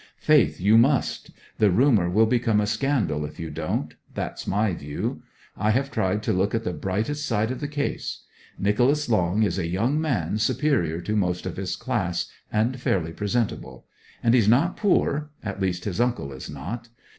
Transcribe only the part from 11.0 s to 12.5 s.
to most of his class,